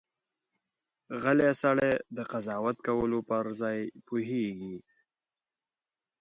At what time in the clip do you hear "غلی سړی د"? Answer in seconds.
1.21-2.19